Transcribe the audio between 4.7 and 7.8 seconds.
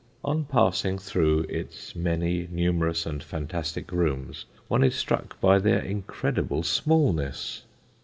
is struck by their incredible smallness.